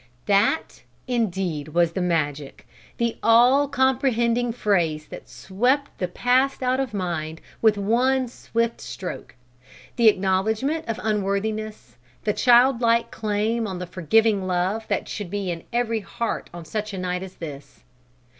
That, 0.25 0.81
indeed, 1.05 1.67
was 1.75 1.91
the 1.91 2.01
magic, 2.01 2.67
the 2.97 3.19
all 3.21 3.67
comprehending 3.67 4.51
phrase 4.51 5.05
that 5.09 5.29
swept 5.29 5.95
the 5.99 6.07
past 6.07 6.63
out 6.63 6.79
of 6.79 6.91
mind 6.91 7.39
with 7.61 7.77
one 7.77 8.27
swift 8.27 8.81
stroke: 8.81 9.35
the 9.97 10.07
acknowledgment 10.07 10.87
of 10.87 10.99
unworthiness, 11.03 11.97
the 12.23 12.33
child 12.33 12.81
like 12.81 13.11
claim 13.11 13.67
on 13.67 13.77
the 13.77 13.85
forgiving 13.85 14.47
love 14.47 14.87
that 14.87 15.07
should 15.07 15.29
be 15.29 15.51
in 15.51 15.65
every 15.71 15.99
heart 15.99 16.49
on 16.51 16.65
such 16.65 16.93
a 16.95 16.97
night 16.97 17.21
as 17.21 17.35
this. 17.35 17.83